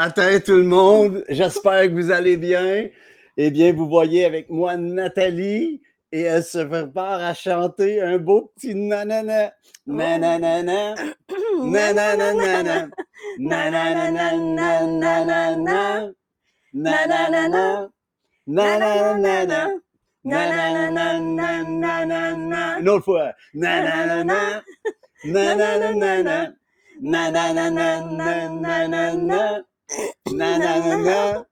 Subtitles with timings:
[0.00, 2.88] Matin tout le monde, j'espère que vous allez bien.
[3.36, 8.50] Eh bien, vous voyez avec moi Nathalie et elle se prépare à chanter un beau
[8.56, 9.52] petit nanana.
[9.86, 10.94] Nanana.
[11.62, 12.32] Nanana.
[12.32, 12.88] Nanana.
[13.38, 14.22] Nanana.
[16.72, 17.90] Nanana.
[18.46, 19.68] Nanana.
[20.24, 21.20] Nanana.
[22.80, 23.34] Une autre fois.
[23.52, 24.62] Nanana.
[25.26, 26.54] Nanana.
[27.02, 27.30] Na
[28.88, 29.62] na
[30.32, 31.44] Nanana,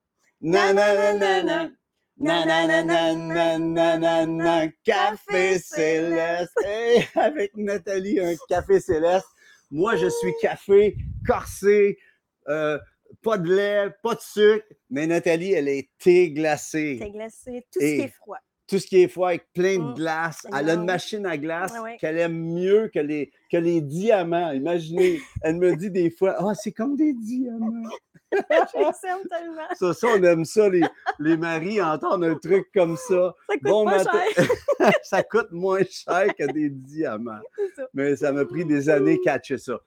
[2.19, 6.53] nanana, nanana, café céleste.
[6.65, 9.27] Hey, avec Nathalie, un café céleste.
[9.71, 11.99] Moi, je suis café, corsé,
[12.47, 14.67] pas de lait, pas de sucre.
[14.91, 16.99] Mais Nathalie, elle est thé glacé.
[17.01, 19.95] Thé glacé, tout ce qui est froid tout ce qui est froid avec plein de
[19.95, 20.47] glace.
[20.57, 24.53] Elle a une machine à glace qu'elle aime mieux que les, que les diamants.
[24.53, 27.89] Imaginez, elle me dit des fois, ah, oh, c'est comme des diamants.
[29.31, 29.69] tellement.
[29.75, 30.83] Ça, ça, on aime ça, les,
[31.19, 33.35] les maris entendre un truc comme ça.
[33.49, 34.23] Ça coûte bon matin.
[35.03, 37.41] ça coûte moins cher que des diamants.
[37.95, 39.81] Mais ça m'a pris des années catcher ça.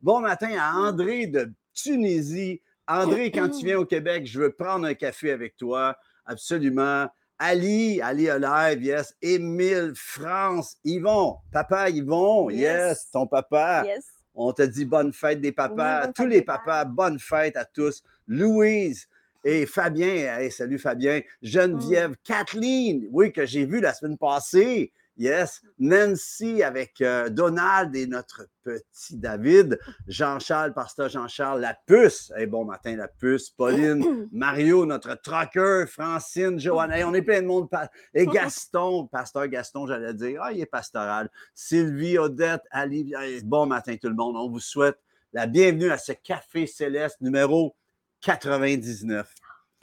[0.00, 2.60] bon matin à André de Tunisie.
[2.86, 5.96] André, quand tu viens au Québec, je veux prendre un café avec toi.
[6.26, 7.08] Absolument.
[7.38, 9.16] Ali, Ali Alive, yes.
[9.20, 13.82] Émile, France, Yvon, papa Yvon, yes, yes ton papa.
[13.84, 14.11] Yes.
[14.34, 18.02] On te dit bonne fête des papas, tous les papas, bonne fête à tous.
[18.26, 19.08] Louise
[19.44, 21.20] et Fabien, salut Fabien.
[21.42, 22.14] Geneviève.
[22.24, 24.92] Kathleen, oui, que j'ai vu la semaine passée.
[25.22, 25.60] Yes.
[25.78, 29.78] Nancy avec euh, Donald et notre petit David.
[30.08, 32.32] Jean-Charles, pasteur Jean-Charles, la puce.
[32.34, 33.48] Hey, bon matin, la puce.
[33.50, 35.84] Pauline, Mario, notre trucker.
[35.86, 36.92] Francine, Joanne.
[37.04, 37.68] on est plein de monde.
[38.14, 40.40] Et Gaston, pasteur Gaston, j'allais dire.
[40.42, 41.30] Ah, il est pastoral.
[41.54, 43.14] Sylvie, Odette, Ali.
[43.44, 44.34] Bon matin, tout le monde.
[44.36, 44.98] On vous souhaite
[45.32, 47.76] la bienvenue à ce Café Céleste numéro
[48.22, 49.32] 99.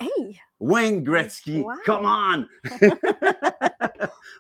[0.02, 0.42] Hey!
[0.60, 2.46] Wayne Gretzky, come on!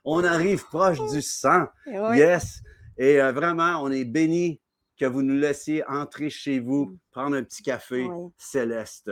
[0.06, 1.68] on arrive proche du 100.
[2.16, 2.62] Yes!
[2.98, 4.60] Et euh, vraiment, on est béni
[5.00, 6.98] que vous nous laissiez entrer chez vous, mm.
[7.12, 8.08] prendre un petit café
[8.38, 9.12] céleste,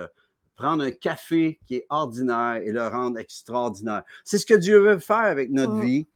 [0.56, 4.03] prendre un café qui est ordinaire et le rendre extraordinaire.
[4.25, 5.81] C'est ce que Dieu veut faire avec notre mm.
[5.81, 6.07] vie,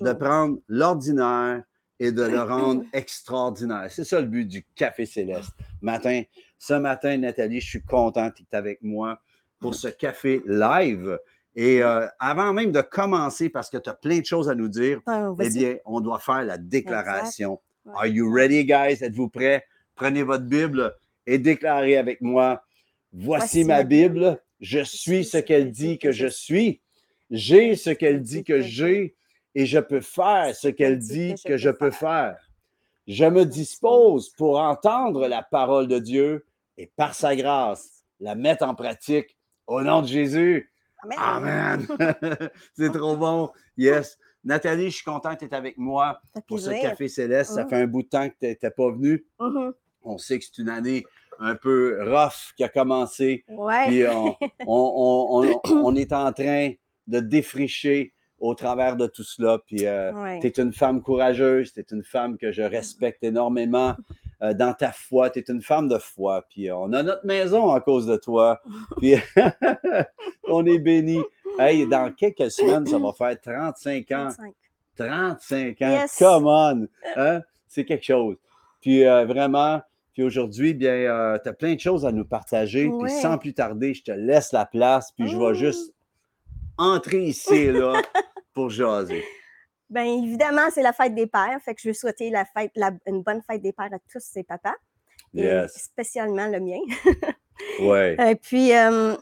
[0.00, 1.62] de prendre l'ordinaire
[2.00, 3.86] et de le rendre extraordinaire.
[3.90, 5.52] C'est ça le but du café céleste.
[5.80, 6.22] Matin,
[6.58, 9.20] ce matin, Nathalie, je suis contente que tu es avec moi
[9.60, 11.18] pour ce café live.
[11.54, 14.68] Et euh, avant même de commencer, parce que tu as plein de choses à nous
[14.68, 17.60] dire, ah, eh bien, on doit faire la déclaration.
[17.94, 19.02] Are you ready, guys?
[19.02, 19.64] Êtes-vous prêts?
[19.94, 20.94] Prenez votre Bible
[21.26, 22.62] et déclarez avec moi.
[23.12, 24.40] Voici, ma Bible.
[24.60, 26.80] Je suis ce qu'elle dit que je suis.
[27.30, 29.14] J'ai ce qu'elle dit que j'ai
[29.54, 32.36] et je peux faire ce qu'elle dit que je peux faire.
[33.06, 38.64] Je me dispose pour entendre la parole de Dieu et par sa grâce la mettre
[38.64, 39.36] en pratique
[39.70, 40.70] au nom de Jésus.
[41.16, 41.86] Amen.
[42.76, 43.50] c'est trop bon.
[43.76, 44.18] Yes.
[44.44, 47.52] Nathalie, je suis contente que tu es avec moi pour ce Café Céleste.
[47.52, 47.68] Ça mm.
[47.68, 49.24] fait un bout de temps que tu n'étais pas venue.
[49.38, 49.72] Mm-hmm.
[50.02, 51.04] On sait que c'est une année
[51.38, 53.44] un peu rough qui a commencé.
[53.48, 53.86] Ouais.
[53.86, 54.04] Puis
[54.66, 56.72] on, est en train
[57.06, 59.58] de défricher au travers de tout cela.
[59.64, 63.94] Puis euh, tu es une femme courageuse, tu es une femme que je respecte énormément.
[64.42, 65.28] Euh, dans ta foi.
[65.28, 66.46] Tu es une femme de foi.
[66.48, 68.60] Puis euh, on a notre maison à cause de toi.
[68.98, 69.14] Puis
[70.48, 71.20] on est béni.
[71.58, 74.28] Hey, dans quelques semaines, ça va faire 35 ans.
[74.96, 76.06] 35, ans.
[76.18, 76.88] Come on!
[77.16, 77.40] Hein?
[77.68, 78.36] C'est quelque chose.
[78.80, 79.82] Puis euh, vraiment,
[80.14, 82.90] puis aujourd'hui, bien, tu as plein de choses à nous partager.
[83.02, 85.12] Puis sans plus tarder, je te laisse la place.
[85.12, 85.92] Puis je vais juste
[86.78, 88.00] entrer ici, là,
[88.54, 89.24] pour jaser.
[89.88, 91.58] Bien, évidemment, c'est la fête des pères.
[91.64, 92.72] Fait que je veux souhaiter la fête,
[93.06, 94.76] une bonne fête des pères à tous ces papas.
[95.34, 96.80] Et spécialement le mien.
[97.80, 98.16] ouais.
[98.30, 99.16] Et puis, euh,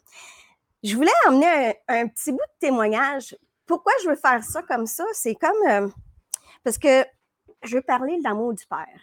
[0.83, 3.37] je voulais emmener un, petit bout de témoignage.
[3.67, 5.05] Pourquoi je veux faire ça comme ça?
[5.13, 5.69] C'est comme.
[5.69, 5.89] Euh,
[6.65, 7.05] parce que
[7.63, 9.01] je veux parler de l'amour du père.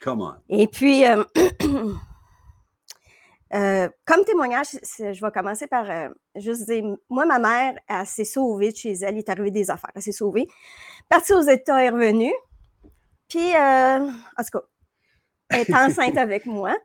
[0.00, 0.34] Come on.
[0.48, 1.24] Et puis, euh,
[3.52, 4.68] Euh, comme témoignage,
[4.98, 8.92] je vais commencer par euh, juste dire, moi, ma mère, elle s'est sauvée de chez
[8.92, 10.46] elle, il est arrivé des affaires, elle s'est sauvée.
[11.08, 12.34] Partie aux États, elle est revenue.
[13.28, 14.62] Puis, euh, en tout cas,
[15.50, 16.76] elle est enceinte avec moi.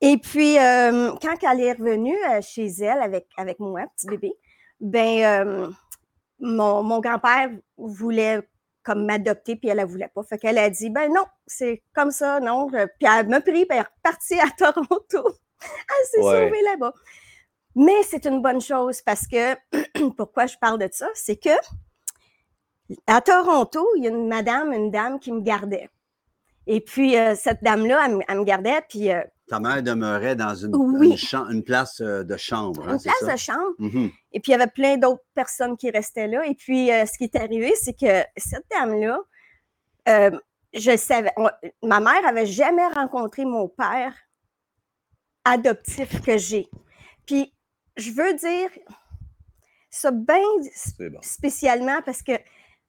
[0.00, 4.32] Et puis, quand elle est revenue chez elle avec, avec moi, petit bébé,
[4.80, 5.74] ben,
[6.38, 8.40] mon, mon grand-père voulait
[8.82, 10.22] comme m'adopter, puis elle ne voulait pas.
[10.22, 12.68] Fait qu'elle a dit, ben non, c'est comme ça, non.
[12.70, 15.36] Puis elle m'a pris, puis elle est repartie à Toronto.
[15.62, 16.94] Elle s'est sauvée là-bas.
[17.76, 19.54] Mais c'est une bonne chose parce que,
[20.16, 21.50] pourquoi je parle de ça, c'est que
[23.06, 25.88] à Toronto, il y a une madame, une dame qui me gardait.
[26.66, 30.72] Et puis, euh, cette dame-là, elle, me gardait, puis euh, ta mère demeurait dans une,
[31.50, 32.88] une, place euh, de chambre.
[32.88, 33.74] Hein, une place de chambre.
[33.80, 34.12] Mm-hmm.
[34.32, 36.46] Et puis, il y avait plein d'autres personnes qui restaient là.
[36.46, 39.18] Et puis, euh, ce qui est arrivé, c'est que cette dame-là,
[40.08, 40.30] euh,
[40.72, 41.32] je savais,
[41.82, 44.14] ma mère avait jamais rencontré mon père
[45.44, 46.68] adoptif que j'ai.
[47.26, 47.52] Puis,
[47.96, 48.70] je veux dire
[49.90, 50.38] ça bien
[51.22, 52.32] spécialement parce que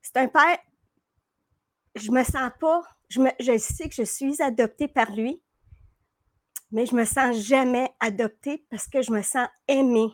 [0.01, 0.57] c'est un père,
[1.95, 5.41] je me sens pas, je, me, je sais que je suis adoptée par lui,
[6.71, 10.11] mais je me sens jamais adoptée parce que je me sens aimée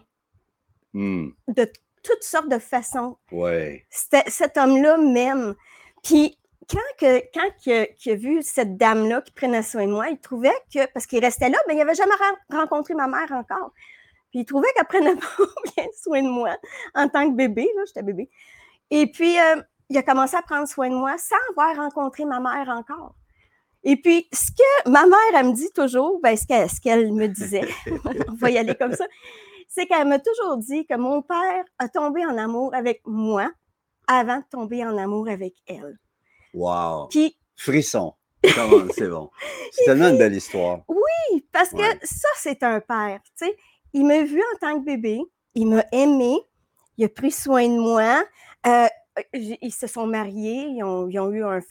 [0.93, 1.29] hmm.
[1.49, 1.71] de
[2.03, 3.17] toutes sortes de façons.
[3.31, 3.85] Ouais.
[3.89, 5.55] Cet homme-là m'aime.
[6.03, 6.37] Puis
[6.69, 10.55] quand, que, quand il, a, vu cette dame-là qui prenait soin de moi, il trouvait
[10.73, 12.15] que, parce qu'il restait là, mais il n'avait jamais
[12.49, 13.71] rencontré ma mère encore.
[14.31, 15.43] Puis il trouvait qu'elle prenait pas
[15.75, 16.57] bien soin de moi
[16.93, 18.29] en tant que bébé, là, j'étais bébé.
[18.89, 22.39] Et puis, euh, il a commencé à prendre soin de moi sans avoir rencontré ma
[22.39, 23.15] mère encore.
[23.83, 27.67] Et puis, ce que ma mère, elle me dit toujours, ben, ce qu'elle me disait,
[28.27, 29.05] on va y aller comme ça,
[29.69, 33.49] c'est qu'elle m'a toujours dit que mon père a tombé en amour avec moi
[34.07, 35.97] avant de tomber en amour avec elle.
[36.53, 37.07] Wow!
[37.09, 38.13] Puis, Frisson.
[38.43, 39.29] C'est bon.
[39.71, 40.81] C'est tellement une belle histoire.
[40.87, 43.19] Oui, parce que ça, c'est un père.
[43.23, 43.57] Tu sais,
[43.93, 45.21] il m'a vu en tant que bébé,
[45.55, 46.37] il m'a aimé,
[46.97, 48.23] il a pris soin de moi.
[48.65, 48.87] Euh,
[49.33, 51.61] ils se sont mariés, ils ont, eu un,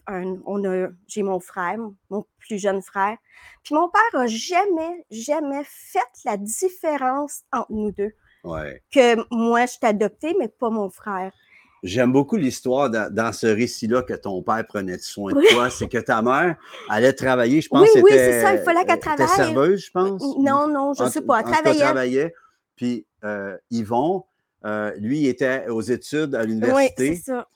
[0.44, 1.79] on a, j'ai mon frère,
[2.11, 3.17] mon plus jeune frère.
[3.62, 8.12] Puis mon père a jamais, jamais fait la différence entre nous deux.
[8.43, 8.82] Ouais.
[8.93, 11.32] Que moi, je t'ai adopté, mais pas mon frère.
[11.86, 15.70] J'aime beaucoup l'histoire dans, ce récit-là que ton père prenait soin de toi.
[15.70, 16.56] C'est que ta mère
[16.88, 17.88] allait travailler, je pense.
[17.94, 19.28] Oui, oui, c'est ça, il fallait qu'elle travaille.
[19.28, 20.20] serveuse, je pense.
[20.38, 21.40] Non, non, je ne sais pas.
[21.40, 21.80] Elle travaillait.
[21.80, 22.34] travaillait.
[22.74, 24.24] Puis euh, Yvon,
[24.64, 27.10] euh, lui, il était aux études à l'université.
[27.10, 27.46] Oui, c'est ça.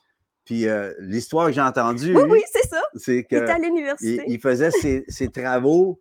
[0.45, 2.15] Puis euh, l'histoire que j'ai entendue.
[2.15, 2.81] Oui, oui, c'est ça.
[2.95, 3.35] C'est que.
[3.35, 4.23] Il était à l'université.
[4.27, 5.99] Il, faisait ses, travaux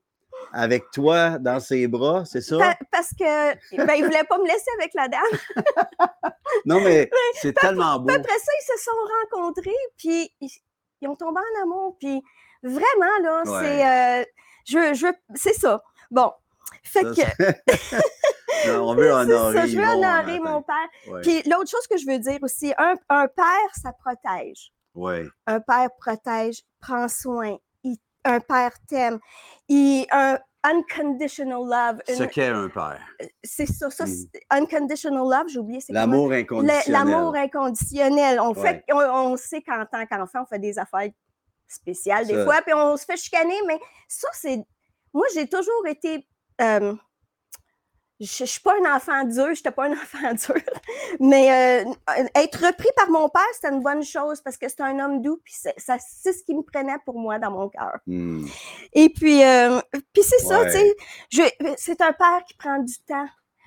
[0.52, 2.75] avec toi dans ses bras, c'est ça?
[2.91, 5.20] parce que ben, il ne voulait pas me laisser avec la dame.
[6.64, 7.11] non, mais
[7.41, 8.11] c'est tellement beau.
[8.11, 11.97] Après ça, ils se sont rencontrés, puis ils, ont tombé en amour.
[11.99, 12.23] Puis
[12.62, 13.87] vraiment, là, c'est.
[13.87, 14.25] Euh,
[14.67, 15.82] je, je, c'est ça.
[16.11, 16.32] Bon.
[16.82, 18.69] Fait que.
[18.79, 19.56] on veut honorer.
[19.56, 21.20] Ça, je veux honorer mon père.
[21.23, 24.73] Puis l'autre chose que je veux dire aussi, un, un père, ça protège.
[24.94, 25.26] Ouais.
[25.47, 27.56] Un père protège, prend soin.
[28.25, 29.19] Un père t'aime.
[29.70, 32.00] Un unconditional love.
[32.06, 33.00] Ce qu'est un père.
[33.43, 33.90] C'est ça.
[33.90, 34.26] ça mm.
[34.50, 35.81] Unconditional love, j'ai oublié.
[35.88, 36.82] L'amour inconditionnel.
[36.88, 38.40] L'amour inconditionnel.
[38.40, 41.11] On, fait, on, sait qu'en tant qu'enfant, on fait des affaires
[41.67, 43.78] spéciales des fois, puis on se fait chicaner, mais
[44.08, 44.61] ça, c'est.
[45.12, 46.26] Moi, j'ai toujours été
[46.61, 46.94] euh,
[48.20, 50.62] je ne suis pas un enfant dur, je n'étais pas un enfant dur,
[51.20, 51.93] mais euh,
[52.34, 55.40] être repris par mon père, c'était une bonne chose parce que c'est un homme doux,
[55.43, 57.99] puis c'est, ce qui me prenait pour moi dans mon cœur.
[58.06, 58.46] Hmm.
[58.93, 59.81] Et puis, euh,
[60.12, 60.72] puis c'est ça, tu
[61.31, 63.26] sais, c'est un père qui prend du temps.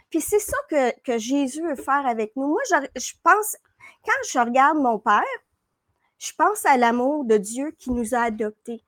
[0.09, 2.47] Puis c'est ça que, que, Jésus veut faire avec nous.
[2.47, 3.57] Moi, je, je pense,
[4.05, 5.23] quand je regarde mon père,
[6.19, 8.83] je pense à l'amour de Dieu qui nous a adoptés.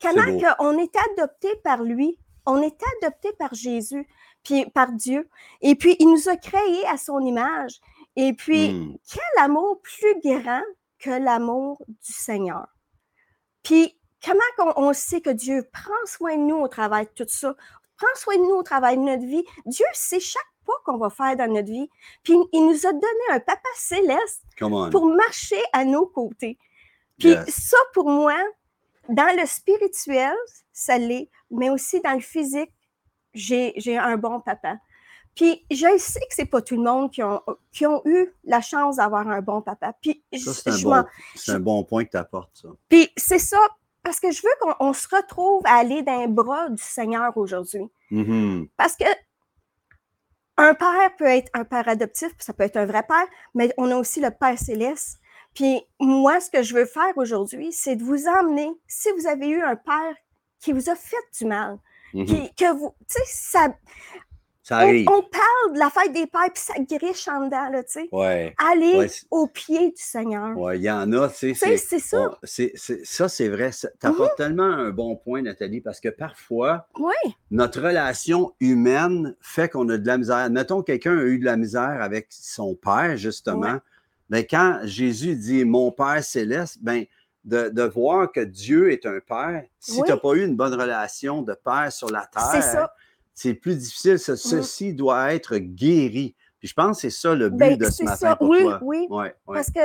[0.00, 0.22] Comment
[0.60, 4.08] on est adopté par lui, on est adopté par Jésus,
[4.44, 5.28] puis par Dieu.
[5.60, 7.80] Et puis, il nous a créés à son image.
[8.16, 8.96] Et puis, hmm.
[9.10, 10.62] quel amour plus grand
[10.98, 12.66] que l'amour du Seigneur.
[13.62, 17.54] Puis, comment on, sait que Dieu prend soin de nous au travail de tout ça,
[17.96, 19.44] prend soin de nous au travail de notre vie?
[19.66, 21.88] Dieu sait chaque pas qu'on va faire dans notre vie.
[22.22, 26.58] Puis, il nous a donné un papa céleste pour marcher à nos côtés.
[27.18, 28.36] Puis, ça, pour moi,
[29.08, 30.36] dans le spirituel,
[30.72, 32.72] ça l'est, mais aussi dans le physique,
[33.34, 34.76] j'ai un bon papa.
[35.34, 37.40] Puis je sais que c'est pas tout le monde qui ont,
[37.72, 39.94] qui ont eu la chance d'avoir un bon papa.
[40.00, 42.68] Puis c'est un, bon, point que tu apportes, ça.
[42.88, 43.58] Puis c'est ça,
[44.02, 47.86] parce que je veux qu'on se retrouve à aller les bras du Seigneur aujourd'hui.
[48.10, 48.68] Mm-hmm.
[48.76, 49.04] Parce que
[50.56, 53.90] un père peut être un père adoptif, ça peut être un vrai père, mais on
[53.90, 55.18] a aussi le Père céleste.
[55.54, 59.48] Puis moi, ce que je veux faire aujourd'hui, c'est de vous emmener, si vous avez
[59.48, 60.14] eu un père
[60.60, 61.78] qui vous a fait du mal,
[62.14, 62.54] mm-hmm.
[62.56, 63.68] que vous, tu sais, ça.
[64.72, 68.08] On, parle de la fête des pères, puis ça griche en dedans, là, tu sais.
[68.12, 68.54] Ouais.
[68.56, 70.56] Aller au pied du Seigneur.
[70.56, 71.76] Oui, il y en a, tu sais.
[71.76, 72.38] C'est ça.
[72.44, 73.70] c'est, ça, c'est vrai.
[73.72, 74.36] Tu apportes mm-hmm.
[74.36, 76.86] tellement un bon point, Nathalie, parce que parfois,
[77.50, 80.48] notre relation humaine fait qu'on a de la misère.
[80.50, 83.80] Mettons, quelqu'un a eu de la misère avec son père, justement.
[84.28, 87.04] Mais quand Jésus dit Mon Père céleste, ben,
[87.44, 91.42] de, voir que Dieu est un Père, si tu n'as pas eu une bonne relation
[91.42, 92.88] de Père sur la terre,
[93.34, 94.14] c'est plus difficile.
[94.14, 94.36] Mm.
[94.36, 96.34] ceci doit être guéri.
[96.58, 98.78] Puis je pense que c'est ça le but ben, de ce matin pour oui, toi.
[98.82, 99.08] Oui,
[99.46, 99.80] Parce que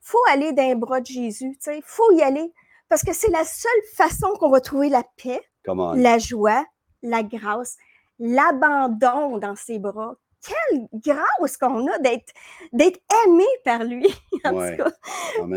[0.00, 1.58] faut aller dans les bras de Jésus.
[1.66, 2.52] Il faut y aller.
[2.88, 6.64] Parce que c'est la seule façon qu'on va trouver la paix, la joie,
[7.02, 7.76] la grâce,
[8.18, 10.14] l'abandon dans ses bras.
[10.46, 12.32] Quelle grâce qu'on a d'être,
[12.72, 14.08] d'être aimé par lui.
[14.44, 14.90] en tout cas,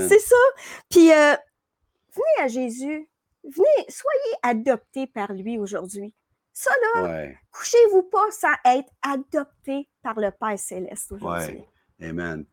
[0.08, 0.36] c'est ça.
[0.89, 1.34] Puis, euh,
[2.13, 3.10] venez à Jésus.
[3.44, 6.13] Venez, soyez adoptés par lui aujourd'hui.
[6.54, 11.63] Ça, là, couchez-vous pas sans être adopté par le Père Céleste aujourd'hui.
[12.01, 12.46] Amen.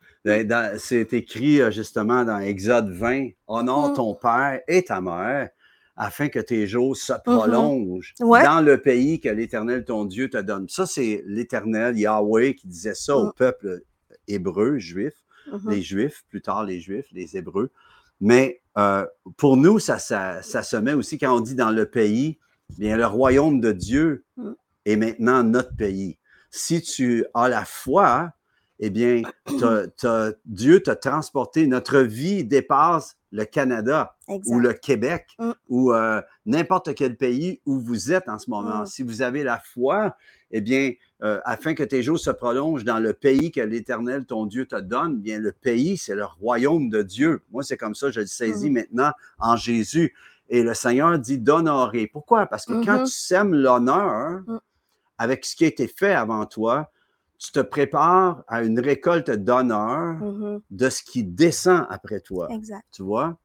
[0.79, 3.95] C'est écrit euh, justement dans Exode 20 Honore mm.
[3.95, 5.51] ton père et ta mère
[5.97, 7.23] afin que tes jours se mm-hmm.
[7.23, 10.69] prolongent dans le pays que l'Éternel, ton Dieu, te donne.
[10.69, 13.33] Ça, c'est l'Éternel, Yahweh, qui disait ça au mm.
[13.37, 13.83] peuple
[14.29, 15.15] hébreu, juif,
[15.49, 15.71] mm-hmm.
[15.71, 17.71] les Juifs, plus tard les Juifs, les Hébreux.
[18.21, 19.05] Mais euh,
[19.37, 22.39] pour nous, ça, ça, se met aussi quand on dit dans le pays,
[22.79, 24.53] bien, le royaume de Dieu mm.
[24.87, 26.19] est maintenant notre pays.
[26.51, 28.31] Si tu as la foi,
[28.79, 29.23] eh bien,
[30.45, 31.67] Dieu t'a transporté.
[31.67, 35.51] Notre vie dépasse le Canada ou le Québec mm.
[35.69, 38.83] ou euh, n'importe quel pays où vous êtes en ce moment.
[38.83, 38.87] Mm.
[38.87, 40.17] Si vous avez la foi,
[40.51, 44.47] eh bien, euh, afin que tes jours se prolongent dans le pays que l'Éternel, ton
[44.47, 47.43] Dieu, te donne, bien, le pays, c'est le royaume de Dieu.
[47.51, 48.75] Moi, c'est comme ça, je le saisis mm.
[48.75, 50.15] maintenant en Jésus.
[50.49, 52.07] Et le Seigneur dit d'honorer.
[52.07, 52.47] Pourquoi?
[52.47, 53.05] Parce que quand mm-hmm.
[53.07, 54.43] tu sèmes l'honneur
[55.17, 56.91] avec ce qui a été fait avant toi,
[57.43, 60.61] tu te prépares à une récolte d'honneur mm-hmm.
[60.71, 62.47] de ce qui descend après toi.
[62.53, 62.85] Exact.
[62.93, 63.37] Tu vois?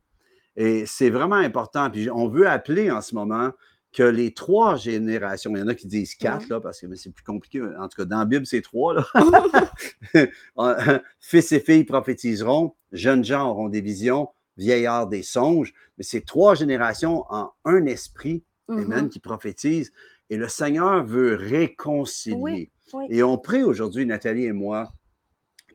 [0.56, 1.89] Et c'est vraiment important.
[1.89, 3.51] Puis on veut appeler en ce moment
[3.92, 7.10] que les trois générations, il y en a qui disent quatre, là, parce que c'est
[7.10, 7.60] plus compliqué.
[7.80, 8.94] En tout cas, dans la Bible, c'est trois.
[8.94, 9.04] Là.
[11.20, 15.74] Fils et filles prophétiseront, jeunes gens auront des visions, vieillards des songes.
[15.98, 19.10] Mais c'est trois générations en un esprit, mm-hmm.
[19.10, 19.92] qui prophétisent.
[20.30, 22.72] Et le Seigneur veut réconcilier.
[23.10, 24.91] Et on prie aujourd'hui, Nathalie et moi,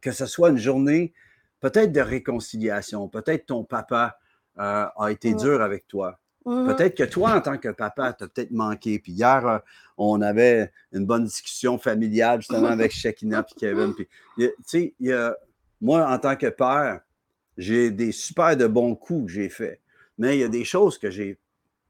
[0.01, 1.13] que ce soit une journée
[1.61, 3.09] peut-être de réconciliation.
[3.09, 4.19] Peut-être ton papa
[4.59, 6.19] euh, a été dur avec toi.
[6.45, 6.67] Mm-hmm.
[6.67, 8.99] Peut-être que toi, en tant que papa, tu as peut-être manqué.
[8.99, 9.59] Puis hier, euh,
[9.97, 13.95] on avait une bonne discussion familiale justement avec Shekina et Kevin.
[13.95, 14.95] Puis, tu sais,
[15.81, 17.01] moi, en tant que père,
[17.57, 19.81] j'ai des super de bons coups que j'ai faits.
[20.19, 21.39] Mais il y a des choses que j'ai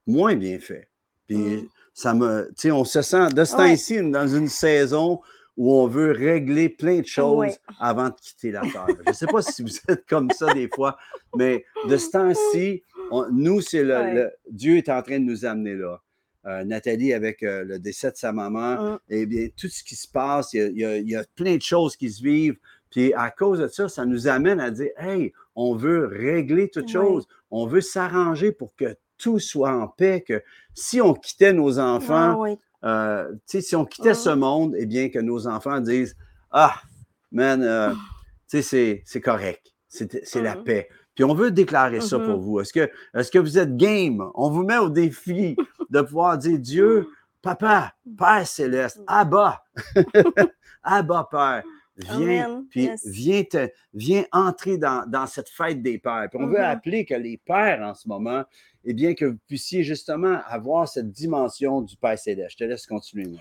[0.07, 0.89] moins bien fait.
[1.27, 5.21] Puis mm ça me, tu sais, on se sent de ce temps-ci dans une saison
[5.57, 8.87] où on veut régler plein de choses avant de quitter la terre.
[8.89, 10.97] Je ne sais pas si vous êtes comme ça des fois,
[11.37, 12.83] mais de ce temps-ci,
[13.31, 16.01] nous, c'est le, Dieu est en train de nous amener là.
[16.45, 20.09] Euh, Nathalie, avec euh, le décès de sa maman, eh bien, tout ce qui se
[20.09, 22.57] passe, il y, a, plein de choses qui se vivent.
[22.91, 26.91] Puis à cause de ça, ça nous amène à dire, hey, on veut régler toutes
[26.91, 27.29] choses.
[27.51, 30.43] On veut s'arranger pour que tout soit en paix, que
[30.75, 34.37] si on quittait nos enfants, ah euh, si on quittait ce ah.
[34.37, 36.17] monde, eh bien, que nos enfants disent
[36.51, 36.75] Ah,
[37.31, 37.95] man, euh,
[38.49, 40.65] c'est correct, c'est la mm-hmm.
[40.65, 40.89] paix.
[41.15, 42.41] Puis on veut déclarer ça pour mm-hmm.
[42.41, 42.61] vous.
[42.61, 44.29] Est-ce que, est que vous êtes game?
[44.35, 45.57] On vous met au défi
[45.91, 47.07] de pouvoir dire Dieu,
[47.43, 49.05] Papa, Père céleste, mm.
[49.07, 49.63] Abba,
[50.83, 51.63] Abba Père.
[51.97, 56.29] Viens, puis viens, te, viens entrer dans, dans, cette fête des pères.
[56.31, 56.71] Puis on veut mm-hmm.
[56.71, 58.45] appeler que les pères en ce moment,
[58.85, 62.53] eh bien, que vous puissiez justement avoir cette dimension du Père Céleste.
[62.53, 63.39] Je te laisse continuer.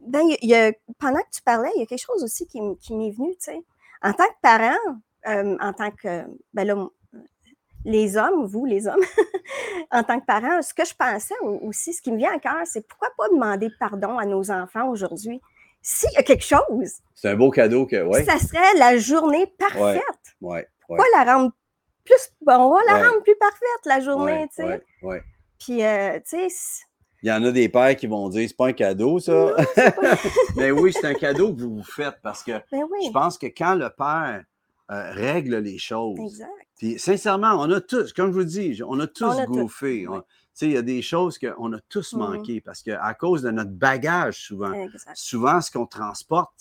[0.00, 3.10] Ben, y a, pendant que tu parlais, il y a quelque chose aussi qui, m'est
[3.10, 3.62] venu, tu sais.
[4.02, 6.88] En tant que parent, euh, en tant que, ben là,
[7.84, 9.02] les hommes, vous, les hommes,
[9.90, 12.62] en tant que parents, ce que je pensais aussi, ce qui me vient à cœur,
[12.64, 15.40] c'est pourquoi pas demander pardon à nos enfants aujourd'hui?
[15.82, 16.92] S'il y a quelque chose.
[17.14, 18.24] C'est un beau cadeau que, ouais.
[18.24, 20.02] Ça serait la journée parfaite.
[20.40, 21.52] Ouais, ouais, pourquoi la rendre
[22.04, 24.82] plus, on va la rendre plus parfaite la journée, tu sais.
[25.02, 25.22] Ouais,
[25.58, 26.84] Puis, euh, tu sais.
[27.22, 29.56] Il y en a des pères qui vont dire c'est pas un cadeau, ça.
[30.56, 33.46] Mais oui, c'est un cadeau que vous vous faites parce que ben je pense que
[33.46, 34.44] quand le père
[34.90, 36.42] euh, règle les choses.
[36.78, 40.06] Puis sincèrement, on a tous, comme je vous dis, on a tous gouffé.
[40.60, 42.18] Il y a des choses qu'on a tous mm-hmm.
[42.18, 44.72] manqué parce qu'à cause de notre bagage, souvent,
[45.14, 46.52] souvent, ce qu'on transporte,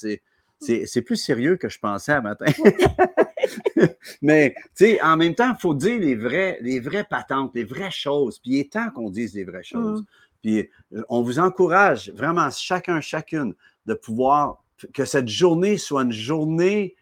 [0.60, 2.46] c'est plus sérieux que je pensais à matin.
[4.22, 7.63] Mais, tu sais, en même temps, il faut dire les vraies, les vraies patentes, les
[7.63, 8.39] vraies choses.
[8.39, 10.01] Puis il est temps qu'on dise les vraies choses.
[10.01, 10.06] Mm.
[10.42, 13.54] Puis euh, on vous encourage vraiment, chacun, chacune,
[13.86, 14.63] de pouvoir,
[14.94, 16.96] que cette journée soit une journée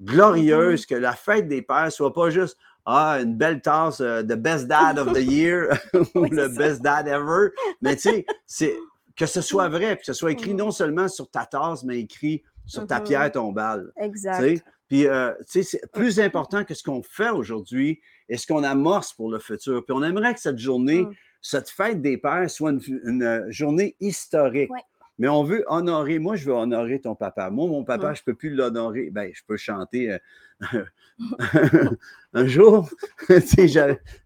[0.00, 4.36] glorieuse, que la fête des pères soit pas juste ah, une belle tasse de euh,
[4.36, 5.68] Best Dad of the Year
[6.14, 7.50] ou le Best Dad Ever.
[7.80, 8.76] Mais tu sais,
[9.16, 10.58] que ce soit vrai, que ce soit écrit mm.
[10.58, 13.04] non seulement sur ta tasse, mais écrit sur ta mm-hmm.
[13.04, 13.92] pierre tombale.
[13.96, 14.62] Exact.
[14.92, 18.62] Puis, euh, tu sais, c'est plus important que ce qu'on fait aujourd'hui et ce qu'on
[18.62, 19.82] amorce pour le futur.
[19.86, 21.14] Puis, on aimerait que cette journée, mm.
[21.40, 22.72] cette fête des pères soit
[23.04, 24.70] une, euh, journée historique.
[25.18, 27.48] Mais on veut honorer, moi, je veux honorer ton papa.
[27.48, 28.16] Moi, mon papa, mm.
[28.16, 29.08] je ne peux plus l'honorer.
[29.10, 30.18] Ben, je peux chanter euh,
[32.32, 32.88] un jour.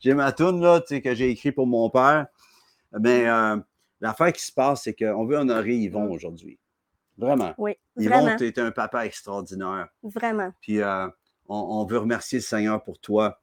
[0.01, 2.27] j'ai ma toune là, que j'ai écrite pour mon père.
[2.99, 3.27] Mais
[4.01, 6.59] l'affaire qui se passe, c'est qu'on veut honorer Yvon aujourd'hui.
[7.19, 7.55] Vraiment.
[7.59, 9.89] Oui, Yvon, tu es un papa extraordinaire.
[10.03, 10.53] Vraiment.
[10.61, 11.09] Puis euh,
[11.49, 13.41] on, veut remercier le Seigneur pour toi.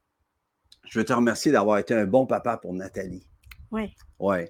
[0.85, 3.25] Je veux te remercier d'avoir été un bon papa pour Nathalie.
[3.71, 3.95] Oui.
[4.19, 4.45] Oui.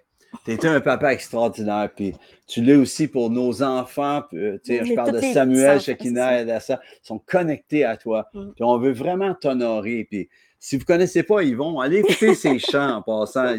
[0.45, 1.89] Tu étais un papa extraordinaire.
[1.95, 2.13] Puis
[2.47, 4.23] tu l'es aussi pour nos enfants.
[4.33, 6.79] Euh, je parle de Samuel, Shekina et Adassa.
[7.03, 8.29] Ils sont connectés à toi.
[8.33, 8.51] Mm.
[8.55, 10.07] Puis on veut vraiment t'honorer.
[10.09, 13.55] Puis si vous ne connaissez pas Yvon, allez écouter ses chants en passant.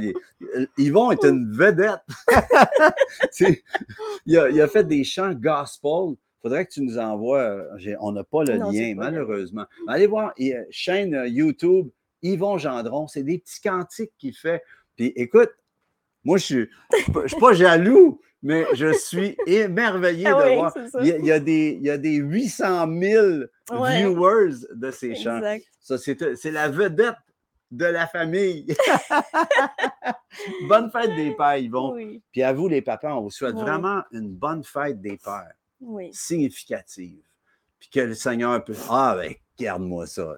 [0.79, 2.01] Yvon est une vedette.
[4.27, 6.15] il, a, fait des chants gospel.
[6.15, 7.65] Il faudrait que tu nous envoies.
[8.01, 9.65] On n'a pas le lien, malheureusement.
[9.87, 10.35] Allez voir
[10.71, 11.89] chaîne YouTube
[12.23, 13.07] Yvon Gendron.
[13.07, 14.63] C'est des petits cantiques qu'il fait.
[14.97, 15.51] Puis écoute,
[16.25, 20.75] moi, je ne suis pas jaloux, mais je suis émerveillé ah de voir.
[21.01, 23.27] Il y, a, des, il y a des 800 000
[23.71, 25.41] viewers de ces chants.
[25.81, 27.17] Ça, c'est la vedette
[27.71, 28.67] de la famille.
[30.69, 31.97] bonne fête des pères, Yvon.
[32.33, 35.53] Puis à vous, les papas, on vous souhaite vraiment une bonne fête des pères.
[36.13, 37.23] Significative.
[37.81, 38.75] Puis que le Seigneur peut.
[38.89, 40.37] Ah, ben, garde-moi ça.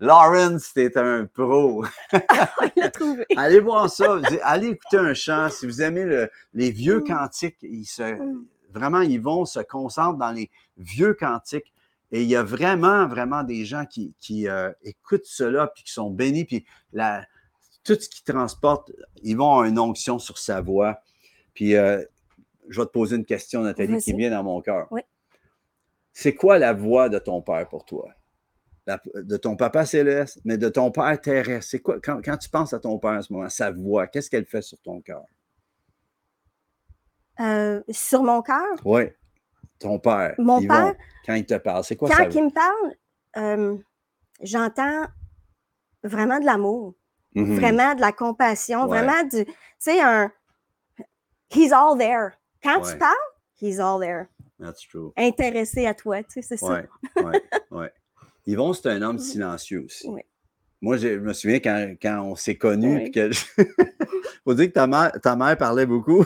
[0.00, 1.84] Lawrence, t'es un pro.
[3.36, 4.18] allez voir ça.
[4.42, 5.50] Allez écouter un chant.
[5.50, 7.04] Si vous aimez les vieux mm.
[7.04, 8.46] cantiques, ils se, mm.
[8.72, 11.72] vraiment, ils vont se concentrer dans les vieux cantiques.
[12.12, 16.10] Et il y a vraiment, vraiment des gens qui, euh, écoutent cela, puis qui sont
[16.10, 17.24] bénis, puis la,
[17.84, 18.90] tout ce qui transporte,
[19.22, 20.98] ils vont avoir une onction sur sa voix.
[21.54, 22.02] Puis euh,
[22.68, 24.88] je vais te poser une question, Nathalie, qui vient dans mon cœur.
[24.90, 25.02] Oui.
[26.12, 28.08] C'est quoi la voix de ton père pour toi?
[28.86, 31.70] De ton papa céleste, mais de ton père terrestre.
[31.70, 34.46] C'est quoi, quand, tu penses à ton père en ce moment, sa voix, qu'est-ce qu'elle
[34.46, 35.24] fait sur ton cœur?
[37.40, 38.76] Euh, sur mon cœur?
[38.84, 39.02] Oui,
[39.78, 40.34] ton père.
[40.38, 40.94] Mon père?
[41.26, 42.16] Quand il te parle, c'est quoi ça?
[42.16, 42.94] Quand il me parle,
[43.36, 43.76] euh,
[44.42, 45.06] j'entends
[46.02, 46.94] vraiment de l'amour,
[47.34, 47.54] mm-hmm.
[47.54, 49.44] vraiment de la compassion, vraiment du.
[49.44, 50.30] Tu sais, un.
[51.50, 52.32] He's all there.
[52.62, 53.16] Quand tu parles,
[53.60, 54.26] he's all there.
[54.58, 55.12] That's true.
[55.16, 56.82] Intéressé à toi, tu sais, c'est ça.
[57.16, 57.38] Oui, oui,
[57.70, 57.86] oui.
[58.46, 59.20] Yvon, c'est un homme mmh.
[59.20, 60.08] silencieux aussi.
[60.82, 63.32] Moi, je me souviens quand, on s'est connus, Il
[64.44, 66.24] faut dire que ta mère, ta mère parlait beaucoup.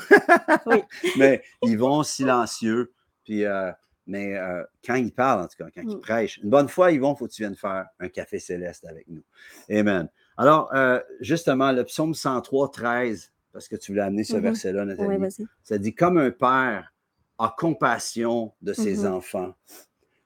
[0.66, 0.83] oui.
[1.18, 2.92] Mais Yvon, silencieux.
[3.24, 3.72] Puis, euh,
[4.07, 6.00] mais euh, quand il parle, en tout cas, quand il mmh.
[6.00, 9.09] prêche, une bonne fois, Yvon, il faut que tu viennes faire un café céleste avec
[9.09, 9.22] nous.
[9.70, 10.09] Amen.
[10.37, 14.85] Alors, euh, justement, le psaume 103, 13, parce que tu voulais amener ce mmh verset-là,
[14.85, 15.16] Nathalie.
[15.16, 16.92] Oui, ça dit Comme un père
[17.38, 19.55] a compassion de ses enfants,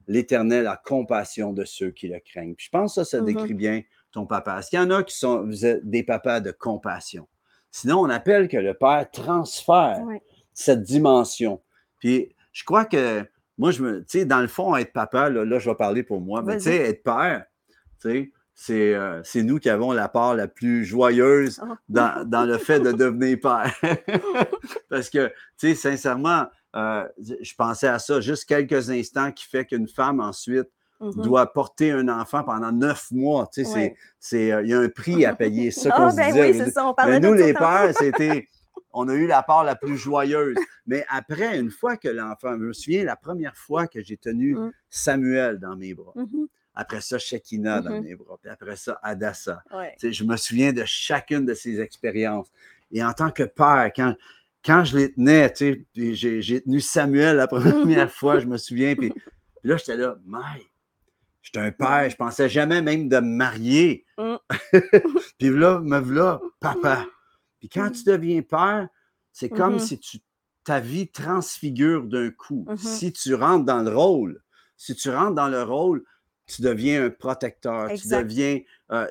[0.09, 2.55] l'Éternel a compassion de ceux qui le craignent.
[2.55, 3.25] Puis je pense que ça, ça mm-hmm.
[3.25, 4.59] décrit bien ton papa.
[4.59, 5.49] Est-ce qu'il y en a qui sont
[5.85, 7.29] des papas de compassion?
[7.71, 10.03] Sinon, on appelle que le Père transfère
[10.55, 11.63] cette dimension.
[11.99, 13.25] Puis je crois que
[13.59, 16.21] moi, je me, tu sais, dans le fond, être papa, là, je vais parler pour
[16.21, 17.45] moi, mais tu sais, être père,
[18.01, 18.33] tu sais,
[18.71, 21.75] euh, c'est nous qui avons la part la plus joyeuse oh.
[21.89, 23.73] dans, dans le fait de devenir père.
[24.91, 29.65] Parce que, tu sais, sincèrement, euh, je pensais à ça juste quelques instants qui fait
[29.65, 30.69] qu'une femme ensuite
[31.01, 31.23] mm-hmm.
[31.23, 33.49] doit porter un enfant pendant neuf mois.
[33.53, 35.71] Tu sais, c'est, euh, il y a un prix à payer.
[35.71, 36.51] ça qu'on ah, ben disait.
[36.51, 38.49] Oui, c'est ça, on Mais nous, les pères, c'était.
[38.95, 40.57] On a eu la part la plus joyeuse.
[40.87, 44.55] Mais après, une fois que l'enfant, je me souviens la première fois que j'ai tenu
[44.55, 44.73] mm.
[44.89, 46.15] Samuel dans mes bras.
[46.17, 46.47] Mm-hmm.
[46.81, 48.03] Après ça, Shekina dans mm-hmm.
[48.05, 48.39] mes bras.
[48.41, 49.65] Puis après ça, Adassa.
[50.01, 52.47] Je me souviens de chacune de ces expériences.
[52.93, 54.15] Et en tant que père, quand,
[54.65, 55.53] quand je les tenais,
[55.97, 59.13] j'ai tenu Samuel la première fois, je me souviens, puis,
[59.65, 60.39] là, j'étais là, mais
[61.43, 64.07] j'étais un père, je pensais jamais même de me marier.
[64.17, 64.37] Mm.
[65.39, 67.07] puis là, me voilà, papa.
[67.59, 68.89] Puis quand tu deviens père,
[69.33, 69.81] c'est comme mm-hmm.
[69.81, 70.19] si tu,
[70.63, 72.67] ta vie transfigure d'un coup.
[72.69, 72.79] Mm-hmm.
[72.79, 74.41] Si tu rentres dans le rôle,
[74.77, 76.05] si tu rentres dans le rôle,
[76.49, 78.61] tu deviens un protecteur, tu deviens.
[78.91, 79.07] Euh,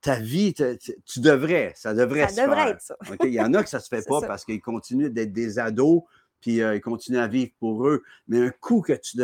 [0.00, 2.96] ta vie, tu devrais, ça devrait ça devrait Être ça.
[3.22, 5.58] Il y en a que ça ne se fait pas parce qu'ils continuent d'être des
[5.58, 6.02] ados,
[6.40, 8.02] puis euh, ils continuent à vivre pour eux.
[8.26, 9.18] Mais un coup que tu,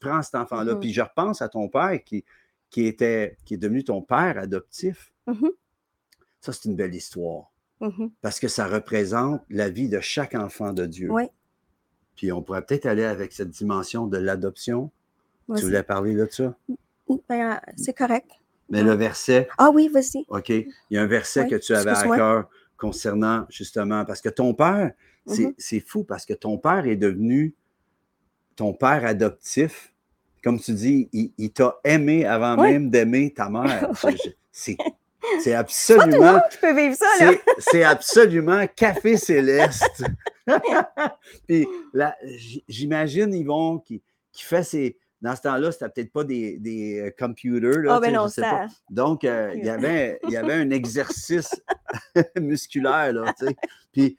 [0.00, 0.80] prends cet enfant-là, mm-hmm.
[0.80, 2.24] puis je repense à ton père qui,
[2.70, 5.12] qui, était, qui est devenu ton père adoptif.
[5.28, 5.50] Mm-hmm.
[6.40, 7.50] Ça, c'est une belle histoire.
[7.82, 8.10] Mm-hmm.
[8.22, 11.10] Parce que ça représente la vie de chaque enfant de Dieu.
[11.10, 11.24] Oui.
[12.16, 14.90] Puis on pourrait peut-être aller avec cette dimension de l'adoption.
[15.54, 16.56] Tu voulais parler de ça?
[17.28, 18.30] Ben, c'est correct.
[18.68, 19.48] Mais le verset.
[19.58, 20.24] Ah oui, vas-y.
[20.28, 20.48] OK.
[20.48, 24.54] Il y a un verset que tu avais à cœur concernant justement, parce que ton
[24.54, 24.92] père,
[25.26, 25.54] mm-hmm.
[25.58, 27.54] c'est fou parce que ton père est devenu
[28.56, 29.92] ton père adoptif.
[30.42, 33.90] Comme tu dis, il, t'a aimé avant même d'aimer ta mère.
[34.52, 36.40] C'est absolument.
[37.58, 40.04] C'est absolument café céleste.
[41.48, 41.66] Puis
[42.68, 47.10] j'imagine Yvon qui, qui fait ses, dans ce temps-là, c'était peut-être pas des, des euh,
[47.18, 47.80] computers.
[47.80, 48.66] Là, oh, ben non, ça...
[48.90, 51.62] Donc, euh, il, y avait, il y avait un exercice
[52.38, 53.10] musculaire.
[53.14, 53.34] Là,
[53.90, 54.18] puis,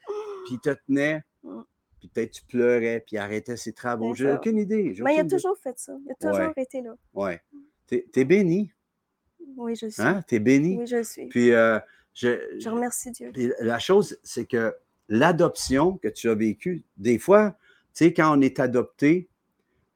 [0.50, 1.60] il te tenait, mm.
[2.00, 4.16] puis peut-être tu pleurais, puis il arrêtait ses travaux.
[4.16, 4.96] J'ai aucune idée.
[5.04, 5.96] Mais il a toujours fait ça.
[6.04, 6.96] Il a toujours été là.
[7.14, 7.34] Oui.
[7.86, 8.72] Tu es, béni.
[9.56, 10.02] Oui, je suis.
[10.02, 10.24] Hein?
[10.26, 10.76] Tu es béni.
[10.76, 11.28] Oui, je suis.
[11.28, 11.78] Puis euh,
[12.14, 13.30] je, je remercie Dieu.
[13.32, 14.74] Puis la chose, c'est que
[15.08, 17.56] l'adoption que tu as vécue, des fois,
[17.94, 19.28] tu sais, quand on est adopté,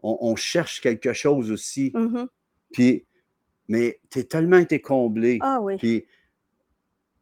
[0.03, 1.91] on, cherche quelque chose aussi.
[1.91, 2.27] Mm-hmm.
[2.73, 3.07] Puis,
[3.69, 5.39] mais tu es tellement été comblé.
[5.41, 5.77] Ah oui.
[5.77, 6.07] Puis,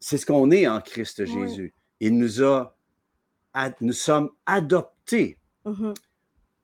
[0.00, 1.74] c'est ce qu'on est en Christ Jésus.
[2.00, 2.76] Il nous a,
[3.80, 5.38] nous sommes adoptés.
[5.64, 5.94] Mm-hmm.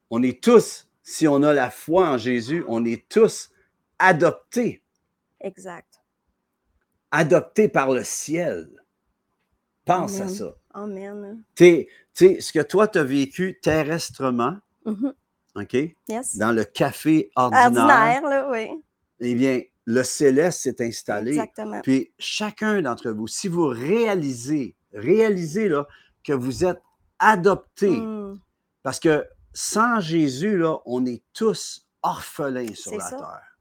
[0.09, 3.49] On est tous, si on a la foi en Jésus, on est tous
[3.99, 4.81] adoptés.
[5.41, 6.01] Exact.
[7.11, 8.69] Adoptés par le ciel.
[9.85, 10.55] Pense à ça.
[10.73, 11.43] Amen.
[11.55, 15.13] Tu sais, ce que toi, tu as vécu terrestrement, mm-hmm.
[15.55, 15.73] OK?
[16.09, 16.37] Yes.
[16.37, 17.65] Dans le café ordinaire.
[17.65, 18.69] Ordinaire, là, oui.
[19.19, 21.31] Eh bien, le céleste s'est installé.
[21.31, 21.81] Exactement.
[21.81, 25.87] Puis chacun d'entre vous, si vous réalisez, réalisez là,
[26.23, 26.81] que vous êtes
[27.19, 28.39] adoptés, mm.
[28.83, 33.57] parce que sans Jésus, là, on est tous orphelins sur la terre.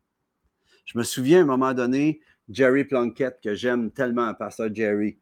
[0.87, 5.19] Je me souviens à un moment donné, Jerry Plunkett, que j'aime tellement, Pasteur Jerry,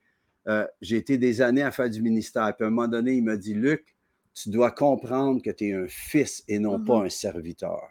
[0.48, 2.56] euh, j'ai été des années à faire du ministère.
[2.56, 3.94] Puis à un moment donné, il m'a dit Luc,
[4.34, 7.06] tu dois comprendre que tu es un fils et non pas mm-hmm.
[7.06, 7.88] un serviteur.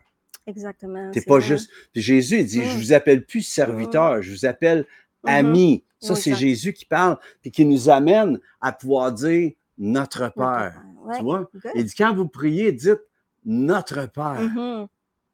[0.47, 1.11] Exactement.
[1.11, 1.69] Tu n'es pas juste.
[1.93, 4.81] Puis Jésus, dit Je ne vous appelle plus serviteur, je vous appelle
[5.23, 5.29] mm-hmm.
[5.29, 5.83] ami.
[5.99, 10.81] Ça, c'est Jésus qui parle, puis qui nous amène à pouvoir dire notre Père.
[11.15, 11.49] Tu vois?
[11.75, 13.01] Il dit Quand vous priez, dites
[13.45, 14.41] notre Père.
[14.41, 14.87] Mm-hmm.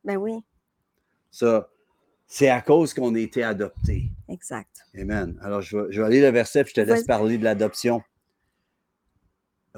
[0.03, 0.43] Ben oui.
[1.31, 1.69] Ça,
[2.25, 4.09] c'est à cause qu'on a été adopté.
[4.27, 4.85] Exact.
[4.99, 5.39] Amen.
[5.41, 8.01] Alors, je vais, je aller le verset, puis je te laisse parler de l'adoption.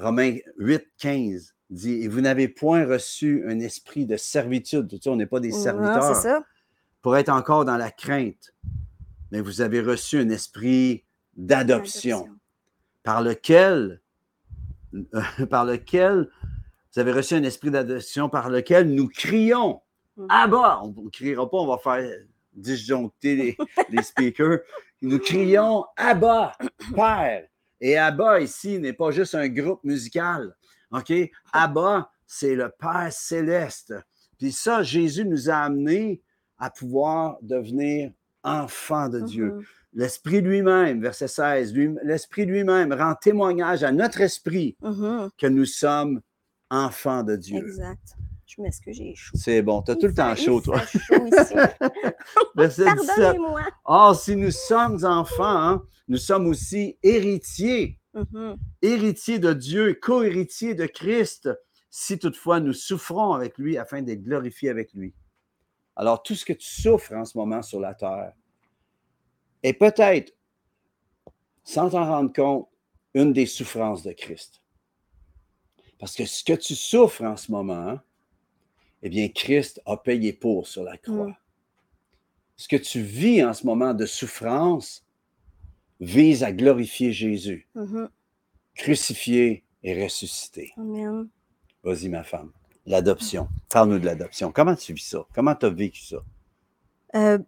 [0.00, 4.88] Romains 8, 15 dit Et vous n'avez point reçu un esprit de servitude.
[4.88, 6.16] Tout ça, on n'est pas des serviteurs.
[6.16, 6.42] ça.
[7.02, 8.54] Pour être encore dans la crainte.
[9.30, 12.28] Mais vous avez reçu un esprit d'adoption
[13.02, 14.00] par lequel,
[15.50, 16.28] par lequel
[16.92, 19.80] vous avez reçu un esprit d'adoption par lequel nous crions.
[20.28, 22.10] Ah bas, on ne criera pas, on va faire
[22.52, 23.56] disjoncter les,
[23.90, 24.58] les speakers.
[25.00, 26.52] Nous crions Abba,
[26.94, 27.49] Père.
[27.80, 30.54] Et Abba ici n'est pas juste un groupe musical.
[30.92, 31.12] OK?
[31.52, 33.94] Abba, c'est le Père céleste.
[34.38, 36.22] Puis ça, Jésus nous a amenés
[36.58, 38.10] à pouvoir devenir
[38.42, 39.50] enfants de Dieu.
[39.50, 39.64] Mm-hmm.
[39.92, 45.30] L'Esprit lui-même, verset 16, l'Esprit lui-même rend témoignage à notre esprit mm-hmm.
[45.36, 46.20] que nous sommes
[46.70, 47.58] enfants de Dieu.
[47.58, 48.16] Exact.
[48.50, 49.36] Je m'excuse, j'ai chaud.
[49.38, 50.84] C'est bon, tu as tout le temps chaud, toi.
[50.84, 51.54] chaud ici.
[52.84, 53.62] Pardonnez-moi.
[53.84, 58.00] Or, si nous sommes enfants, hein, nous sommes aussi héritiers.
[58.12, 58.56] Mm-hmm.
[58.82, 61.48] Héritiers de Dieu, co-héritiers de Christ,
[61.90, 65.14] si toutefois nous souffrons avec lui afin d'être glorifiés avec lui.
[65.94, 68.32] Alors, tout ce que tu souffres en ce moment sur la terre
[69.62, 70.34] est peut-être,
[71.62, 72.68] sans t'en rendre compte,
[73.14, 74.60] une des souffrances de Christ.
[76.00, 78.02] Parce que ce que tu souffres en ce moment, hein,
[79.02, 81.28] eh bien, Christ a payé pour sur la croix.
[81.28, 81.36] Mm.
[82.56, 85.04] Ce que tu vis en ce moment de souffrance
[86.00, 88.08] vise à glorifier Jésus, mm-hmm.
[88.74, 90.72] crucifié et ressuscité.
[90.76, 91.28] Amen.
[91.82, 92.52] Vas-y, ma femme.
[92.86, 93.48] L'adoption.
[93.70, 94.52] Parle-nous de l'adoption.
[94.52, 95.24] Comment tu vis ça?
[95.34, 96.18] Comment tu as vécu ça?
[97.14, 97.38] Euh,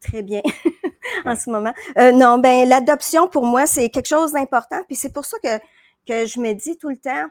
[0.00, 0.42] très bien
[1.24, 1.72] en ce moment.
[1.98, 4.82] Euh, non, ben l'adoption pour moi, c'est quelque chose d'important.
[4.86, 5.58] Puis c'est pour ça que,
[6.06, 7.26] que je me dis tout le temps,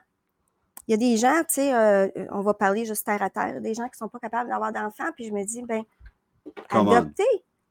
[0.87, 3.61] il y a des gens, tu sais, euh, on va parler juste terre à terre,
[3.61, 5.83] des gens qui ne sont pas capables d'avoir d'enfants, puis je me dis, ben,
[6.69, 7.23] adopter,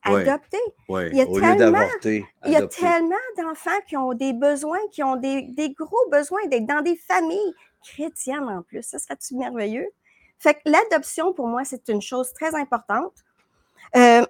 [0.02, 0.58] adopter.
[0.88, 5.16] il y a tellement, il y a tellement d'enfants qui ont des besoins, qui ont
[5.16, 8.82] des, gros besoins d'être dans des familles chrétiennes en plus.
[8.82, 9.88] Ça serait-tu merveilleux?
[10.38, 13.12] Fait que l'adoption, pour moi, c'est une chose très importante.
[13.94, 14.24] Euh,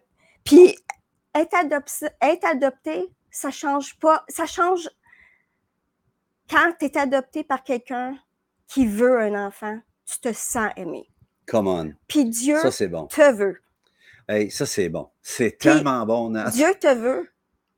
[0.44, 0.76] puis,
[1.34, 4.90] être, adopté, être adopté, ça change pas, ça change
[6.50, 8.16] quand tu es adopté par quelqu'un
[8.72, 11.06] qui veut un enfant, tu te sens aimé.
[11.46, 11.92] Come on.
[12.08, 12.56] Puis Dieu
[12.88, 13.06] bon.
[13.06, 13.60] te veut.
[14.26, 15.10] Hey, ça, c'est bon.
[15.20, 17.28] C'est tellement bon, Dieu te veut,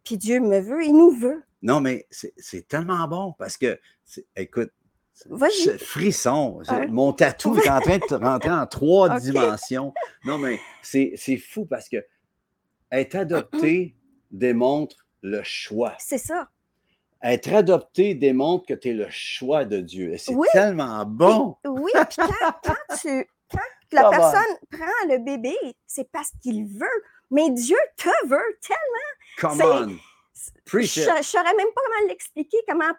[0.04, 1.42] puis Dieu me veut, il nous veut.
[1.62, 3.80] Non, mais c'est tellement bon parce que,
[4.36, 4.70] écoute,
[5.26, 5.78] Vas-y.
[5.78, 6.62] frisson.
[6.88, 9.92] Mon tatou est en train de rentrer en trois dimensions.
[10.24, 12.04] Non, mais c'est fou parce que
[12.92, 13.96] être adopté
[14.30, 15.94] démontre le choix.
[15.98, 16.50] C'est ça
[17.24, 20.12] être adopté démontre que tu es le choix de Dieu.
[20.12, 21.56] Et c'est tellement bon.
[21.64, 22.16] oui, puis
[22.62, 23.58] quand, tu, quand
[23.92, 25.56] la personne prend le bébé,
[25.86, 27.02] c'est parce qu'il veut.
[27.30, 29.56] Mais Dieu te veut tellement.
[29.56, 29.96] Come on.
[30.66, 32.92] Je ne saurais même pas comment l'expliquer, comment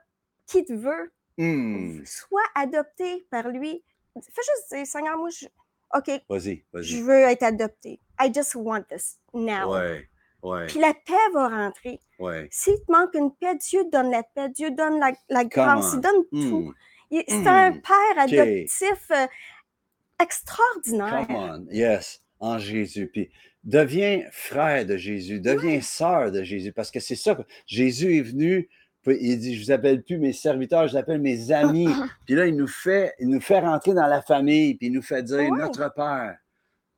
[0.48, 1.12] qui te veut.
[1.38, 2.04] Hmm.
[2.06, 3.84] Soit adopté par lui.
[4.16, 5.46] Fais juste dire, Seigneur, moi, je,
[5.94, 6.22] OK.
[6.30, 6.84] Vas-y, vas-y.
[6.84, 8.00] Je veux être adopté.
[8.20, 9.74] I just want this now.
[9.74, 10.10] Ouais.
[10.68, 12.00] Puis la paix va rentrer.
[12.52, 16.24] S'il te manque une paix, Dieu donne la paix, Dieu donne la, grâce, il donne
[16.32, 16.70] tout.
[16.70, 17.22] Hmm.
[17.28, 17.48] C'est hmm.
[17.48, 19.28] un père adoptif euh,
[20.22, 21.28] extraordinaire.
[21.28, 23.08] Come on, yes, en Jésus.
[23.08, 23.30] Puis
[23.64, 27.38] deviens frère de Jésus, deviens sœur de Jésus, parce que c'est ça.
[27.68, 28.70] Jésus est venu
[29.14, 31.88] il dit, je ne vous appelle plus mes serviteurs, je vous appelle mes amis.
[32.26, 35.02] puis là, il nous fait, il nous fait rentrer dans la famille, puis il nous
[35.02, 36.38] fait dire, notre Père,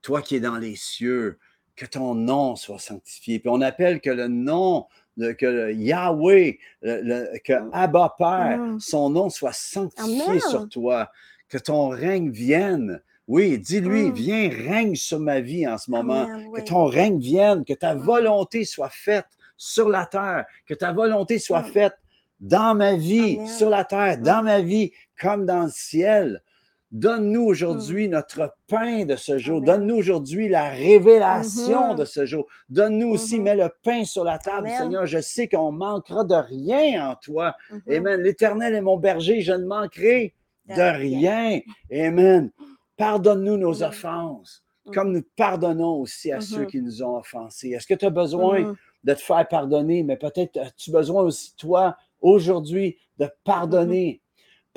[0.01, 1.37] toi qui es dans les cieux,
[1.77, 3.39] que ton nom soit sanctifié.
[3.39, 4.87] Puis on appelle que le nom,
[5.17, 8.79] que le Yahweh, que Abba Père, mm.
[8.79, 11.09] son nom soit sanctifié sur toi,
[11.47, 13.01] que ton règne vienne.
[13.27, 14.13] Oui, dis-lui, mm.
[14.13, 16.27] viens, règne sur ma vie en ce moment.
[16.53, 21.39] Que ton règne vienne, que ta volonté soit faite sur la terre, que ta volonté
[21.39, 21.97] soit faite
[22.39, 26.41] dans ma vie, sur la terre, dans ma vie, comme dans le ciel.
[26.91, 29.61] Donne-nous aujourd'hui notre pain de ce jour.
[29.61, 31.97] Donne-nous aujourd'hui la révélation mm-hmm.
[31.97, 32.47] de ce jour.
[32.69, 33.43] Donne-nous aussi, mm-hmm.
[33.43, 35.05] mets le pain sur la table, Seigneur.
[35.05, 37.55] Je sais qu'on manquera de rien en toi.
[37.71, 37.97] Mm-hmm.
[37.97, 38.21] Amen.
[38.21, 40.33] L'Éternel est mon berger, je ne manquerai
[40.69, 41.59] de rien.
[41.91, 42.51] Amen.
[42.95, 47.71] Pardonne-nous nos offenses, comme nous pardonnons aussi à ceux qui nous ont offensés.
[47.71, 51.95] Est-ce que tu as besoin de te faire pardonner, mais peut-être as-tu besoin aussi, toi,
[52.21, 54.21] aujourd'hui, de pardonner.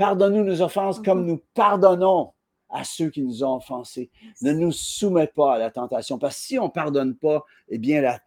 [0.00, 2.32] Pardonne-nous nos offenses comme nous pardonnons
[2.70, 4.08] à ceux qui nous ont offensés.
[4.40, 7.76] Ne nous soumets pas à la tentation, parce que si on ne pardonne pas, eh
[7.76, 8.18] bien, là,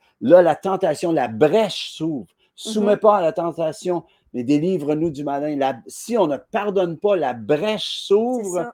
[0.44, 2.28] la tentation, la brèche s'ouvre.
[2.54, 5.82] Soumets pas à la tentation, mais délivre-nous du malin.
[5.88, 8.72] si on ne pardonne pas, la brèche s'ouvre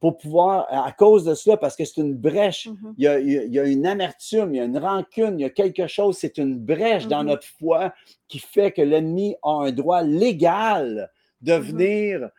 [0.00, 2.94] pour pouvoir, à cause de cela, parce que c'est une brèche, mm-hmm.
[2.98, 6.16] il, y a, une amertume, il y a une rancune, il y a quelque chose,
[6.18, 7.94] c'est une brèche dans notre foi
[8.26, 11.12] qui fait que l'ennemi a un droit légal
[11.44, 11.60] de mm-hmm.
[11.60, 12.30] venir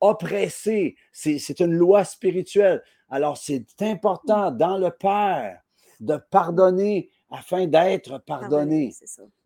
[0.00, 0.96] oppresser.
[1.12, 2.82] C'est une loi spirituelle.
[3.08, 5.60] Alors, c'est important dans le Père
[6.00, 8.92] de pardonner afin d'être pardonné.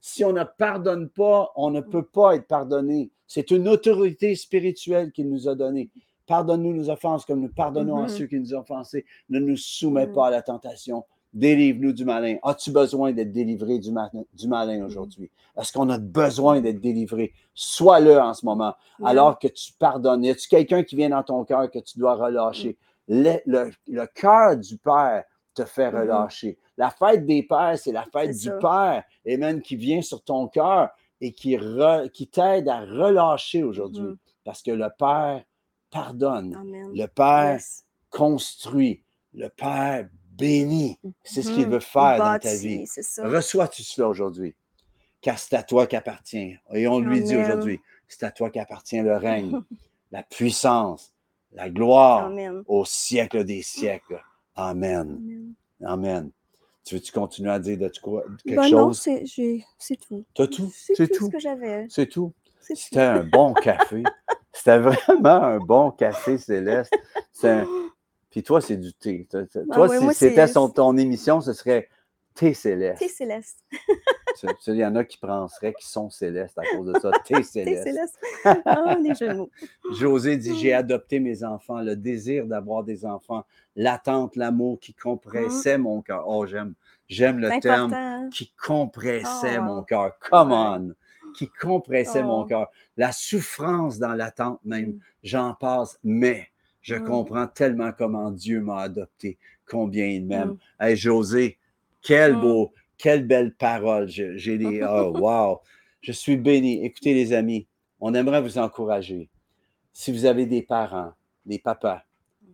[0.01, 3.11] si on ne pardonne pas, on ne peut pas être pardonné.
[3.27, 5.91] C'est une autorité spirituelle qu'il nous a donnée.
[6.27, 8.17] Pardonne-nous nos offenses comme nous pardonnons à mm-hmm.
[8.17, 9.05] ceux qui nous ont offensés.
[9.29, 10.13] Ne nous soumets mm.
[10.15, 11.05] pas à la tentation.
[11.35, 12.37] Délivre-nous du malin.
[12.45, 13.91] As-tu besoin d'être délivré du,
[14.33, 14.85] du malin mm.
[14.85, 15.31] aujourd'hui?
[15.57, 17.33] Est-ce qu'on a besoin d'être délivré?
[17.55, 20.23] Sois-le en ce moment, alors que tu pardonnes.
[20.25, 22.79] Y a-tu quelqu'un qui vient dans ton cœur que tu dois relâcher?
[23.09, 23.25] Mm.
[23.47, 26.01] Le, cœur du Père te fait mm-hmm.
[26.01, 26.59] relâcher.
[26.77, 30.47] La fête des Pères, c'est la fête du Père, et même qui vient sur ton
[30.47, 31.59] cœur et qui,
[32.13, 34.05] qui t'aide à relâcher aujourd'hui.
[34.05, 34.17] Mm-hmm.
[34.45, 35.43] Parce que le Père
[35.91, 36.57] pardonne.
[36.95, 37.59] Le Père
[38.11, 39.03] construit.
[39.33, 40.99] Le Père bénit.
[41.23, 41.71] C'est ce qu'il mm-hmm.
[41.71, 42.85] veut faire dans ta vie.
[43.19, 44.55] Reçois-tu cela aujourd'hui?
[45.21, 46.57] Car c'est à toi qu'appartient.
[46.73, 49.61] Et on lui dit aujourd'hui, c'est à toi qu'appartient le règne,
[50.13, 51.13] la puissance,
[51.53, 52.31] la gloire
[52.67, 54.23] au siècle des siècles.
[54.55, 55.55] Amen.
[55.83, 56.31] Amen.
[56.85, 59.07] Tu veux-tu continuer à dire de quoi, quelque ben chose?
[59.07, 59.23] Non,
[59.79, 60.25] c'est tout.
[60.35, 60.71] T'as tout?
[60.75, 61.87] C'est tout, ce que j'avais.
[61.89, 62.35] C'est tout?
[62.61, 64.03] C'était un bon café.
[64.53, 66.93] C'était vraiment un bon café céleste.
[68.35, 69.29] Puis toi, c'est du thé.
[69.31, 71.89] Toi, ah si c'était ton émission, ce serait
[72.35, 72.99] thé céleste.
[72.99, 73.65] Thé céleste.
[74.67, 77.13] Il y en a qui penseraient qu'ils sont célestes à cause de ça.
[77.25, 77.85] Thé céleste.
[77.85, 78.19] Thé céleste.
[78.67, 79.49] Oh, les genoux.
[79.93, 83.45] José dit J'ai adopté mes enfants, le désir d'avoir des enfants,
[83.77, 85.83] l'attente, l'amour qui compressait mm.
[85.83, 86.25] mon cœur.
[86.27, 86.75] Oh, j'aime.
[87.07, 89.83] J'aime le terme qui compressait mon oh.
[89.83, 90.19] cœur.
[90.19, 90.95] Come on
[91.37, 92.47] qui compressait mon oh.
[92.47, 92.67] cœur.
[92.97, 95.01] La souffrance dans l'attente même, mm.
[95.23, 96.49] j'en passe, mais
[96.85, 97.05] je mm.
[97.05, 100.59] comprends tellement comment Dieu m'a adopté, combien il m'aime.
[100.79, 100.95] Mm.
[100.95, 101.59] José,
[102.03, 104.07] quel beau, quelle belle parole.
[104.07, 104.83] J'ai des.
[104.89, 105.61] Oh, wow!
[106.03, 106.85] Je suis béni.
[106.85, 107.67] Écoutez, les amis,
[107.99, 109.31] on aimerait vous encourager.
[109.93, 111.15] Si vous avez des parents,
[111.47, 112.03] des papas,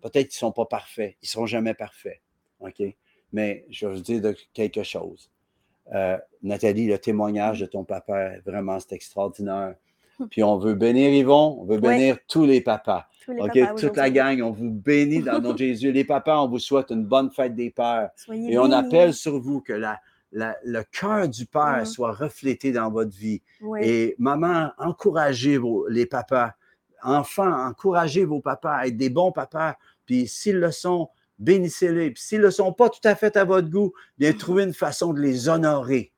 [0.01, 2.21] peut-être qu'ils ne sont pas parfaits, ils ne seront jamais parfaits.
[2.61, 2.83] OK?
[3.33, 5.29] Mais je vais vous dire quelque chose.
[5.93, 9.75] Euh, Nathalie, le témoignage de ton papa, vraiment, c'est extraordinaire.
[10.31, 13.07] Puis on veut bénir Yvon, on veut bénir tous les papas.
[13.29, 15.93] OK, toute la gang, on vous bénit dans notre Jésus.
[15.93, 18.11] Les papas, on vous souhaite une bonne fête des pères.
[18.33, 20.01] Et on appelle sur vous que la,
[20.33, 23.43] le cœur du Père soit reflété dans votre vie.
[23.81, 26.55] Et maman, encouragez vos, les papas.
[27.03, 29.77] Enfants, encouragez vos papas à être des bons papas.
[30.05, 32.11] Puis s'ils le sont, bénissez-les.
[32.11, 34.75] Puis s'ils ne le sont pas tout à fait à votre goût, bien trouvez une
[34.75, 36.13] façon de les honorer,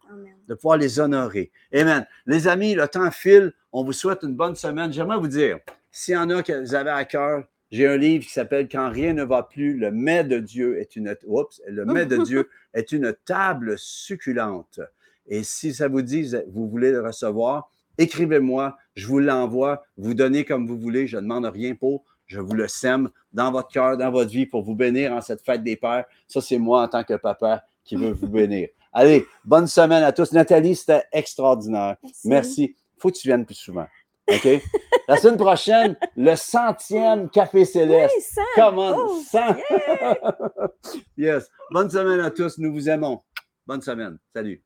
[0.49, 1.53] de pouvoir les honorer.
[1.73, 2.07] Amen.
[2.27, 3.53] Les amis, le temps file.
[3.73, 4.93] On vous souhaite une bonne semaine.
[4.93, 5.59] J'aimerais vous dire,
[5.91, 8.91] s'il y en a que vous avez à cœur, j'ai un livre qui s'appelle Quand
[8.91, 12.51] rien ne va plus, le mets de Dieu est une oups, le mets de Dieu
[12.75, 14.81] est une table succulente.
[15.27, 20.45] Et si ça vous dit, vous voulez le recevoir, écrivez-moi, je vous l'envoie, vous donnez
[20.45, 22.05] comme vous voulez, je ne demande rien pour.
[22.27, 25.43] Je vous le sème dans votre cœur, dans votre vie pour vous bénir en cette
[25.43, 26.05] fête des pères.
[26.29, 28.69] Ça, c'est moi en tant que papa qui veut vous bénir.
[28.93, 30.33] Allez, bonne semaine à tous.
[30.33, 31.97] Nathalie, c'était extraordinaire.
[32.03, 32.29] Merci.
[32.29, 32.77] Merci.
[33.03, 33.89] Faut que tu viennes plus souvent.
[34.29, 34.47] OK?
[35.09, 38.15] La semaine prochaine, le centième Café Céleste.
[38.17, 38.95] Oui, Comment?
[38.97, 39.21] Oh,
[41.17, 41.49] yes.
[41.73, 42.57] Bonne semaine à tous.
[42.59, 43.21] Nous vous aimons.
[43.67, 44.19] Bonne semaine.
[44.33, 44.63] Salut.